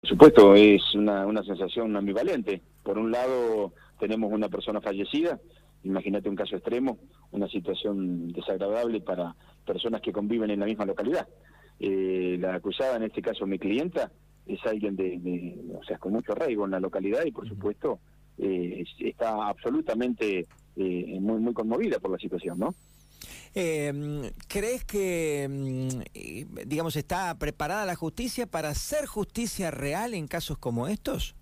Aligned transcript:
Por 0.00 0.10
supuesto, 0.10 0.54
es 0.54 0.94
una, 0.94 1.26
una 1.26 1.42
sensación 1.42 1.96
ambivalente. 1.96 2.62
Por 2.84 2.98
un 2.98 3.10
lado, 3.10 3.72
tenemos 3.98 4.32
una 4.32 4.48
persona 4.48 4.80
fallecida, 4.80 5.40
imagínate 5.82 6.28
un 6.28 6.36
caso 6.36 6.56
extremo, 6.56 6.98
una 7.32 7.48
situación 7.48 8.32
desagradable 8.32 9.00
para 9.00 9.34
personas 9.66 10.00
que 10.00 10.12
conviven 10.12 10.50
en 10.50 10.60
la 10.60 10.66
misma 10.66 10.86
localidad. 10.86 11.26
Eh, 11.80 12.38
la 12.40 12.54
acusada, 12.54 12.96
en 12.96 13.04
este 13.04 13.22
caso 13.22 13.46
mi 13.46 13.58
clienta, 13.58 14.10
es 14.46 14.64
alguien 14.66 14.96
de, 14.96 15.58
o 15.78 15.84
sea, 15.84 15.98
con 15.98 16.12
mucho 16.12 16.32
arraigo 16.32 16.64
en 16.64 16.70
la 16.70 16.80
localidad 16.80 17.24
y 17.26 17.32
por 17.32 17.46
supuesto 17.46 17.98
eh, 18.38 18.84
está 19.00 19.48
absolutamente 19.48 20.46
eh, 20.76 21.18
muy, 21.20 21.40
muy 21.40 21.52
conmovida 21.52 21.98
por 21.98 22.12
la 22.12 22.18
situación, 22.18 22.58
¿no? 22.58 22.74
Eh, 23.60 24.30
¿Crees 24.46 24.84
que, 24.84 25.48
mm, 25.50 26.68
digamos, 26.68 26.94
está 26.94 27.36
preparada 27.40 27.84
la 27.86 27.96
justicia 27.96 28.46
para 28.46 28.68
hacer 28.68 29.06
justicia 29.06 29.72
real 29.72 30.14
en 30.14 30.28
casos 30.28 30.58
como 30.58 30.86
estos? 30.86 31.34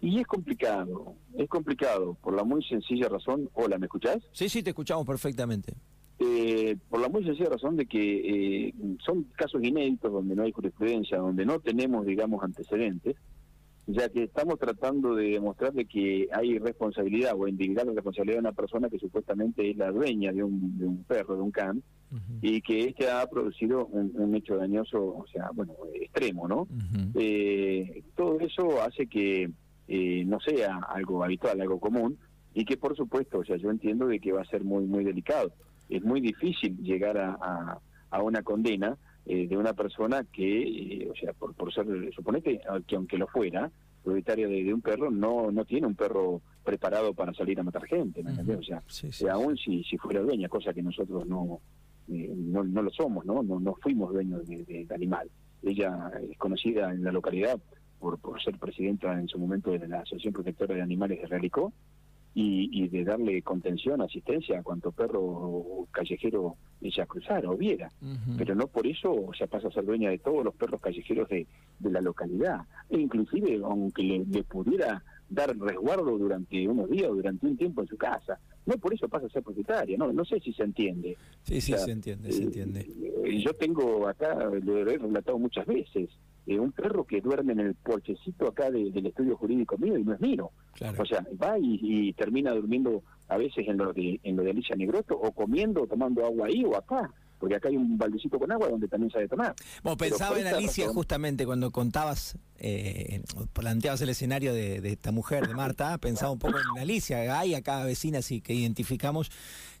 Y 0.00 0.18
es 0.18 0.26
complicado, 0.26 1.14
es 1.38 1.48
complicado, 1.48 2.14
por 2.14 2.34
la 2.34 2.42
muy 2.42 2.60
sencilla 2.64 3.08
razón. 3.08 3.48
Hola, 3.54 3.78
¿me 3.78 3.86
escuchás? 3.86 4.18
Sí, 4.32 4.48
sí, 4.48 4.64
te 4.64 4.70
escuchamos 4.70 5.06
perfectamente. 5.06 5.74
Eh, 6.18 6.76
por 6.90 7.00
la 7.00 7.08
muy 7.08 7.22
sencilla 7.24 7.50
razón 7.50 7.76
de 7.76 7.86
que 7.86 8.66
eh, 8.68 8.74
son 9.06 9.28
casos 9.36 9.62
inéditos 9.62 10.12
donde 10.12 10.34
no 10.34 10.42
hay 10.42 10.50
jurisprudencia, 10.50 11.18
donde 11.18 11.46
no 11.46 11.60
tenemos, 11.60 12.04
digamos, 12.04 12.42
antecedentes, 12.42 13.14
ya 13.86 14.08
que 14.08 14.24
estamos 14.24 14.58
tratando 14.58 15.14
de 15.14 15.30
demostrar 15.30 15.72
de 15.72 15.84
que 15.84 16.28
hay 16.32 16.58
responsabilidad 16.58 17.34
o 17.36 17.46
indicar 17.46 17.86
la 17.86 17.92
responsabilidad 17.92 18.36
de 18.36 18.48
una 18.48 18.52
persona 18.52 18.88
que 18.88 18.98
supuestamente 18.98 19.70
es 19.70 19.76
la 19.76 19.90
dueña 19.90 20.32
de 20.32 20.42
un, 20.42 20.78
de 20.78 20.86
un 20.86 21.04
perro, 21.04 21.36
de 21.36 21.42
un 21.42 21.50
can, 21.50 21.82
y 22.40 22.60
que 22.60 22.84
este 22.84 23.10
ha 23.10 23.26
producido 23.26 23.86
un, 23.86 24.34
hecho 24.36 24.56
dañoso, 24.56 25.02
o 25.02 25.26
sea, 25.32 25.50
bueno, 25.52 25.74
extremo, 25.94 26.46
¿no? 26.46 26.68
eh, 27.14 28.04
todo 28.14 28.38
eso 28.38 28.80
hace 28.82 29.06
que 29.08 29.50
eh, 29.88 30.24
no 30.24 30.38
sea 30.40 30.78
algo 30.88 31.24
habitual, 31.24 31.60
algo 31.60 31.80
común, 31.80 32.16
y 32.54 32.64
que 32.64 32.76
por 32.76 32.96
supuesto, 32.96 33.38
o 33.38 33.44
sea, 33.44 33.56
yo 33.56 33.70
entiendo 33.70 34.06
de 34.06 34.20
que 34.20 34.32
va 34.32 34.42
a 34.42 34.46
ser 34.46 34.64
muy, 34.64 34.84
muy 34.84 35.04
delicado. 35.04 35.52
Es 35.88 36.02
muy 36.02 36.20
difícil 36.20 36.78
llegar 36.78 37.18
a, 37.18 37.78
a, 38.10 38.22
una 38.22 38.42
condena 38.42 38.96
eh, 39.26 39.46
de 39.48 39.56
una 39.56 39.72
persona 39.72 40.24
que, 40.30 40.62
eh, 40.62 41.08
o 41.10 41.14
sea, 41.14 41.32
por, 41.32 41.54
por 41.54 41.72
ser, 41.72 41.86
suponete 42.14 42.60
que 42.86 42.96
aunque 42.96 43.16
lo 43.16 43.26
fuera, 43.26 43.70
propietario 44.02 44.48
de, 44.48 44.72
un 44.72 44.82
perro, 44.82 45.10
no 45.10 45.50
no 45.50 45.64
tiene 45.64 45.86
un 45.86 45.94
perro 45.94 46.42
preparado 46.62 47.14
para 47.14 47.32
salir 47.32 47.58
a 47.58 47.62
matar 47.62 47.86
gente, 47.86 48.22
¿me 48.22 48.54
O 48.54 48.62
sea, 48.62 48.82
aún 49.32 49.56
si, 49.56 49.82
si 49.84 49.96
fuera 49.96 50.20
dueña, 50.20 50.48
cosa 50.48 50.74
que 50.74 50.82
nosotros 50.82 51.26
no, 51.26 51.60
no, 52.08 52.64
no, 52.64 52.82
lo 52.82 52.90
somos, 52.90 53.24
¿no? 53.24 53.42
No, 53.42 53.58
no 53.60 53.74
fuimos 53.76 54.12
dueños 54.12 54.46
de, 54.46 54.64
de, 54.64 54.94
animal. 54.94 55.30
Ella 55.62 56.12
es 56.30 56.36
conocida 56.36 56.92
en 56.92 57.02
la 57.02 57.12
localidad 57.12 57.58
por, 57.98 58.18
por 58.18 58.42
ser 58.42 58.58
presidenta 58.58 59.18
en 59.18 59.28
su 59.28 59.38
momento 59.38 59.70
de 59.70 59.88
la 59.88 60.00
Asociación 60.00 60.34
Protectora 60.34 60.74
de 60.74 60.82
Animales 60.82 61.20
de 61.20 61.26
Realicó 61.26 61.72
y, 62.34 62.68
y 62.72 62.88
de 62.88 63.04
darle 63.04 63.40
contención, 63.42 64.02
asistencia 64.02 64.58
a 64.58 64.62
cuanto 64.62 64.90
perro 64.90 65.86
callejero 65.92 66.56
ella 66.80 67.06
cruzara 67.06 67.48
o 67.48 67.56
viera. 67.56 67.90
Pero 68.36 68.54
no 68.54 68.66
por 68.66 68.86
eso 68.86 69.30
sea, 69.36 69.46
pasa 69.46 69.68
a 69.68 69.70
ser 69.70 69.84
dueña 69.84 70.10
de 70.10 70.18
todos 70.18 70.44
los 70.44 70.54
perros 70.54 70.80
callejeros 70.80 71.28
de, 71.28 71.46
de 71.78 71.90
la 71.90 72.00
localidad. 72.00 72.62
E 72.90 72.98
inclusive, 72.98 73.60
aunque 73.64 74.02
le, 74.02 74.42
pudiera 74.44 75.02
dar 75.28 75.56
resguardo 75.56 76.18
durante 76.18 76.68
unos 76.68 76.90
días 76.90 77.08
o 77.10 77.14
durante 77.14 77.46
un 77.46 77.56
tiempo 77.56 77.82
en 77.82 77.88
su 77.88 77.96
casa, 77.96 78.38
no 78.66 78.76
por 78.76 78.92
eso 78.92 79.08
pasa 79.08 79.26
a 79.26 79.30
ser 79.30 79.42
propietaria, 79.42 79.96
no, 79.96 80.12
no 80.12 80.24
sé 80.24 80.40
si 80.40 80.52
se 80.52 80.64
entiende. 80.64 81.16
Sí, 81.42 81.60
sí, 81.60 81.72
se 81.76 81.90
entiende, 81.90 82.32
se 82.32 82.42
entiende. 82.42 82.80
Eh, 83.24 83.40
yo 83.40 83.54
tengo 83.54 84.06
acá, 84.06 84.34
lo 84.34 84.78
he 84.78 84.98
relatado 84.98 85.38
muchas 85.38 85.66
veces, 85.66 86.10
eh, 86.46 86.58
un 86.58 86.72
perro 86.72 87.04
que 87.04 87.20
duerme 87.20 87.52
en 87.54 87.60
el 87.60 87.74
porchecito 87.74 88.48
acá 88.48 88.70
del 88.70 89.06
estudio 89.06 89.36
jurídico 89.36 89.78
mío 89.78 89.96
y 89.96 90.04
no 90.04 90.14
es 90.14 90.20
mío. 90.20 90.50
O 90.98 91.06
sea, 91.06 91.24
va 91.42 91.58
y, 91.58 92.12
termina 92.12 92.52
durmiendo 92.52 93.02
a 93.28 93.38
veces 93.38 93.66
en 93.66 93.78
lo 93.78 93.92
de 93.92 94.20
en 94.22 94.36
lo 94.36 94.42
de 94.42 94.50
Alicia 94.50 94.76
Negroto 94.76 95.16
o 95.16 95.32
comiendo 95.32 95.82
o 95.82 95.86
tomando 95.86 96.24
agua 96.24 96.48
ahí 96.48 96.64
o 96.64 96.76
acá. 96.76 97.10
Porque 97.38 97.56
acá 97.56 97.68
hay 97.68 97.76
un 97.76 97.98
baldecito 97.98 98.38
con 98.38 98.50
agua 98.52 98.68
donde 98.68 98.88
también 98.88 99.10
sabe 99.10 99.28
tomar. 99.28 99.54
Bueno, 99.82 99.96
pensaba 99.96 100.38
en 100.38 100.46
Alicia 100.46 100.88
justamente 100.88 101.44
cuando 101.44 101.70
contabas, 101.72 102.38
eh, 102.58 103.22
planteabas 103.52 104.00
el 104.00 104.08
escenario 104.10 104.54
de, 104.54 104.80
de, 104.80 104.92
esta 104.92 105.12
mujer, 105.12 105.46
de 105.46 105.54
Marta, 105.54 105.98
pensaba 106.00 106.30
un 106.30 106.38
poco 106.38 106.56
en 106.58 106.80
Alicia. 106.80 107.38
Hay 107.38 107.54
acá 107.54 107.84
vecinas 107.84 108.30
y 108.30 108.40
que 108.40 108.54
identificamos 108.54 109.30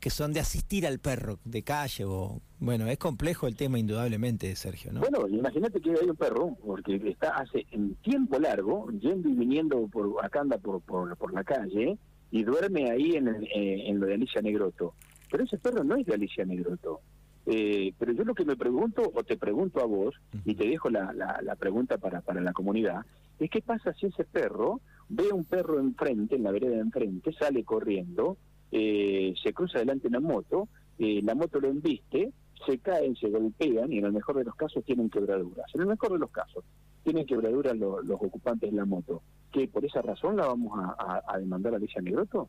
que 0.00 0.10
son 0.10 0.32
de 0.32 0.40
asistir 0.40 0.86
al 0.86 0.98
perro 0.98 1.38
de 1.44 1.62
calle 1.62 2.04
o 2.04 2.40
bueno 2.58 2.86
es 2.86 2.98
complejo 2.98 3.46
el 3.46 3.56
tema 3.56 3.78
indudablemente 3.78 4.54
Sergio 4.56 4.92
no 4.92 5.00
bueno 5.00 5.28
imagínate 5.28 5.80
que 5.80 5.90
hay 5.90 6.08
un 6.08 6.16
perro 6.16 6.56
porque 6.64 7.00
está 7.04 7.30
hace 7.36 7.66
en 7.70 7.94
tiempo 7.96 8.38
largo 8.38 8.90
yendo 8.92 9.28
y 9.28 9.32
viniendo 9.34 9.86
por 9.88 10.24
acá 10.24 10.40
anda 10.40 10.58
por 10.58 10.80
por, 10.82 11.32
la 11.32 11.44
calle 11.44 11.98
y 12.30 12.42
duerme 12.42 12.90
ahí 12.90 13.16
en, 13.16 13.28
eh, 13.28 13.88
en 13.88 14.00
lo 14.00 14.06
de 14.06 14.14
Alicia 14.14 14.42
Negroto. 14.42 14.94
Pero 15.30 15.44
ese 15.44 15.58
perro 15.58 15.84
no 15.84 15.96
es 15.96 16.06
de 16.06 16.14
Alicia 16.14 16.44
Negroto. 16.44 17.00
Eh, 17.46 17.94
pero 17.98 18.12
yo 18.12 18.24
lo 18.24 18.34
que 18.34 18.44
me 18.44 18.56
pregunto 18.56 19.10
o 19.14 19.24
te 19.24 19.38
pregunto 19.38 19.80
a 19.80 19.86
vos 19.86 20.14
y 20.44 20.54
te 20.54 20.68
dejo 20.68 20.90
la, 20.90 21.12
la, 21.14 21.40
la 21.42 21.56
pregunta 21.56 21.96
para 21.96 22.20
para 22.20 22.42
la 22.42 22.52
comunidad 22.52 23.06
es 23.38 23.48
qué 23.48 23.62
pasa 23.62 23.94
si 23.94 24.06
ese 24.06 24.24
perro 24.24 24.82
ve 25.08 25.32
un 25.32 25.44
perro 25.44 25.80
enfrente 25.80 26.36
en 26.36 26.42
la 26.42 26.50
vereda 26.50 26.74
de 26.74 26.82
enfrente 26.82 27.32
sale 27.32 27.64
corriendo 27.64 28.36
eh, 28.70 29.34
se 29.42 29.52
cruza 29.52 29.78
delante 29.78 30.08
una 30.08 30.20
moto, 30.20 30.68
eh, 30.98 31.20
la 31.22 31.34
moto 31.34 31.60
lo 31.60 31.68
embiste, 31.68 32.32
se 32.66 32.78
caen, 32.78 33.16
se 33.16 33.28
golpean 33.28 33.92
y 33.92 33.98
en 33.98 34.06
el 34.06 34.12
mejor 34.12 34.36
de 34.36 34.44
los 34.44 34.54
casos 34.54 34.84
tienen 34.84 35.10
quebraduras. 35.10 35.66
En 35.74 35.82
el 35.82 35.86
mejor 35.86 36.12
de 36.12 36.18
los 36.18 36.30
casos 36.30 36.64
tienen 37.04 37.26
quebraduras 37.26 37.76
los 37.76 38.20
ocupantes 38.20 38.70
de 38.70 38.76
la 38.76 38.84
moto. 38.84 39.22
¿Que 39.52 39.68
por 39.68 39.84
esa 39.84 40.02
razón 40.02 40.36
la 40.36 40.46
vamos 40.46 40.72
a, 40.76 41.38
demandar 41.38 41.72
a 41.74 41.76
Alicia 41.76 42.02
Negroto? 42.02 42.48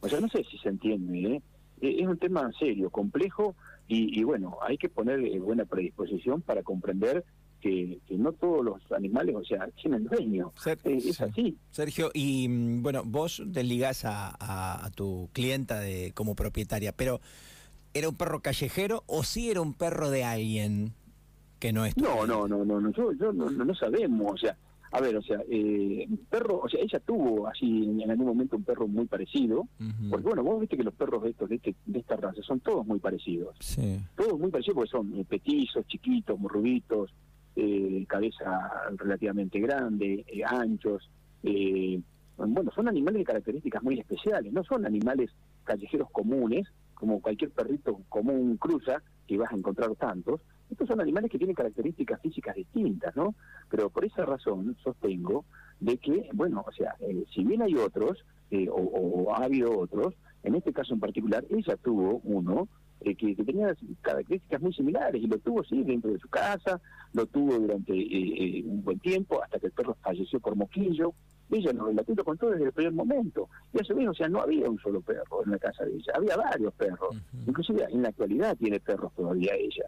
O 0.00 0.08
sea, 0.08 0.20
no 0.20 0.28
sé 0.28 0.44
si 0.44 0.58
se 0.58 0.68
entiende. 0.68 1.18
¿eh? 1.18 1.42
¿eh? 1.80 1.96
Es 2.00 2.06
un 2.06 2.18
tema 2.18 2.50
serio, 2.58 2.90
complejo 2.90 3.54
y, 3.88 4.18
y 4.18 4.24
bueno, 4.24 4.58
hay 4.60 4.76
que 4.76 4.88
poner 4.88 5.20
buena 5.40 5.64
predisposición 5.64 6.42
para 6.42 6.62
comprender 6.62 7.24
que, 7.60 7.98
no 8.10 8.32
todos 8.32 8.64
los 8.64 8.92
animales, 8.92 9.34
o 9.34 9.44
sea, 9.44 9.68
tienen 9.80 10.04
dueño. 10.04 10.52
es 10.84 11.20
así. 11.20 11.56
Sergio, 11.70 12.10
y 12.14 12.48
mm, 12.48 12.82
bueno, 12.82 13.02
vos 13.04 13.42
desligás 13.46 14.04
a, 14.04 14.84
a, 14.84 14.90
tu 14.90 15.28
clienta 15.32 15.80
de 15.80 16.12
como 16.14 16.34
propietaria, 16.34 16.92
pero 16.92 17.20
¿era 17.94 18.08
un 18.08 18.14
perro 18.14 18.40
callejero 18.40 19.04
o 19.06 19.22
sí 19.22 19.50
era 19.50 19.60
un 19.60 19.74
perro 19.74 20.10
de 20.10 20.24
alguien 20.24 20.92
que 21.58 21.72
no 21.72 21.84
es 21.84 21.96
No, 21.96 22.26
no, 22.26 22.46
no, 22.46 22.64
no, 22.64 22.80
no, 22.80 22.90
yo, 22.92 23.12
yo 23.12 23.32
no, 23.32 23.50
no, 23.50 23.74
sabemos, 23.74 24.32
o 24.34 24.36
sea, 24.36 24.56
a 24.92 25.00
ver, 25.00 25.16
o 25.16 25.22
sea, 25.22 25.38
eh, 25.48 26.06
perro, 26.30 26.60
o 26.60 26.68
sea, 26.68 26.80
ella 26.80 27.00
tuvo 27.00 27.46
así 27.46 27.84
en, 28.02 28.10
algún 28.10 28.26
momento 28.26 28.56
un 28.56 28.64
perro 28.64 28.86
muy 28.86 29.06
parecido, 29.06 29.66
porque 30.10 30.26
bueno, 30.26 30.42
vos 30.42 30.60
viste 30.60 30.76
que 30.76 30.84
los 30.84 30.94
perros 30.94 31.22
de 31.22 31.30
estos 31.30 31.48
de, 31.48 31.56
este, 31.56 31.74
de 31.86 31.98
esta 31.98 32.16
raza 32.16 32.42
son 32.42 32.60
todos 32.60 32.86
muy 32.86 32.98
parecidos, 32.98 33.56
sí. 33.60 33.98
todos 34.16 34.38
muy 34.38 34.50
parecidos 34.50 34.76
porque 34.76 34.90
son 34.90 35.24
petizos, 35.24 35.86
chiquitos, 35.86 36.38
muy 36.38 36.48
rubitos, 36.48 37.12
eh, 37.58 38.04
cabeza 38.06 38.70
relativamente 38.96 39.58
grande, 39.60 40.26
eh, 40.26 40.44
anchos. 40.44 41.08
Eh, 41.42 41.98
bueno, 42.36 42.70
son 42.74 42.86
animales 42.86 43.20
de 43.20 43.24
características 43.24 43.82
muy 43.82 43.98
especiales, 43.98 44.52
no 44.52 44.62
son 44.62 44.84
animales 44.84 45.30
callejeros 45.64 46.10
comunes, 46.10 46.68
como 46.92 47.22
cualquier 47.22 47.50
perrito 47.50 48.00
común 48.10 48.58
cruza, 48.58 49.02
que 49.26 49.38
vas 49.38 49.50
a 49.52 49.56
encontrar 49.56 49.94
tantos. 49.96 50.42
Estos 50.70 50.86
son 50.86 51.00
animales 51.00 51.30
que 51.30 51.38
tienen 51.38 51.56
características 51.56 52.20
físicas 52.20 52.54
distintas, 52.56 53.16
¿no? 53.16 53.34
Pero 53.70 53.88
por 53.88 54.04
esa 54.04 54.26
razón 54.26 54.76
sostengo 54.84 55.46
de 55.80 55.96
que, 55.96 56.28
bueno, 56.34 56.62
o 56.66 56.72
sea, 56.72 56.94
si 57.34 57.42
bien 57.42 57.62
hay 57.62 57.74
otros, 57.76 58.24
o, 58.70 58.74
o, 58.74 59.34
ha 59.34 59.44
habido 59.44 59.78
otros, 59.78 60.14
en 60.42 60.56
este 60.56 60.74
caso 60.74 60.92
en 60.92 61.00
particular, 61.00 61.44
ella 61.48 61.76
tuvo 61.76 62.20
uno 62.24 62.68
eh, 63.06 63.14
que, 63.14 63.34
tenía 63.44 63.74
características 64.00 64.60
muy 64.60 64.72
similares 64.72 65.22
y 65.22 65.26
lo 65.26 65.38
tuvo, 65.38 65.62
sí, 65.62 65.84
dentro 65.84 66.10
de 66.10 66.18
su 66.18 66.28
casa, 66.28 66.80
lo 67.12 67.24
tuvo 67.26 67.56
durante 67.56 67.92
eh, 67.92 68.08
eh, 68.58 68.62
un 68.66 68.82
buen 68.82 68.98
tiempo, 68.98 69.42
hasta 69.42 69.60
que 69.60 69.66
el 69.66 69.72
perro 69.72 69.96
falleció 70.02 70.40
por 70.40 70.56
moquillo. 70.56 71.12
Ella 71.48 71.72
nos 71.72 71.86
relató 71.86 72.14
con 72.16 72.24
contó 72.24 72.50
desde 72.50 72.64
el 72.64 72.72
primer 72.72 72.92
momento. 72.92 73.48
Y 73.72 73.80
a 73.80 73.84
su 73.84 73.94
vez, 73.94 74.08
o 74.08 74.14
sea, 74.14 74.28
no 74.28 74.40
había 74.40 74.68
un 74.68 74.78
solo 74.80 75.00
perro 75.00 75.44
en 75.44 75.52
la 75.52 75.58
casa 75.58 75.84
de 75.84 75.94
ella, 75.94 76.12
había 76.16 76.36
varios 76.36 76.74
perros. 76.74 77.16
Inclusive 77.46 77.86
en 77.88 78.02
la 78.02 78.08
actualidad 78.08 78.56
tiene 78.56 78.80
perros 78.80 79.12
todavía 79.14 79.54
ella. 79.54 79.84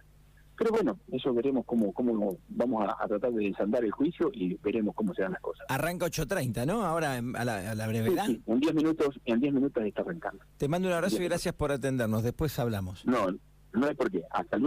Pero 0.59 0.73
bueno, 0.73 0.99
eso 1.13 1.33
veremos 1.33 1.65
cómo, 1.65 1.93
cómo 1.93 2.37
vamos 2.49 2.85
a, 2.89 3.07
tratar 3.07 3.33
de 3.33 3.45
desandar 3.45 3.85
el 3.85 3.93
juicio 3.93 4.31
y 4.35 4.55
veremos 4.55 4.95
cómo 4.95 5.15
se 5.15 5.23
dan 5.23 5.33
las 5.33 5.41
cosas. 5.41 5.65
Arranca 5.69 6.07
8.30, 6.07 6.67
¿no? 6.67 6.85
Ahora 6.85 7.15
a 7.17 7.45
la, 7.45 7.71
a 7.71 7.75
la 7.77 7.87
brevedad. 7.87 8.27
Sí, 8.27 8.43
en 8.47 8.61
10 8.61 8.75
minutos, 8.75 9.21
en 9.25 9.41
10 9.41 9.55
minutos 9.55 9.85
está 9.85 10.03
arrancando. 10.03 10.45
Te 10.57 10.67
mando 10.67 10.89
un 10.89 10.95
abrazo 10.95 11.23
y 11.23 11.25
gracias 11.25 11.55
por 11.55 11.71
atendernos. 11.71 12.25
Después 12.25 12.59
hablamos. 12.59 13.07
No, 13.07 13.29
no 13.73 13.87
hay 13.87 13.95
por 13.95 14.11
qué. 14.11 14.23
Hasta 14.31 14.59
luego. 14.59 14.67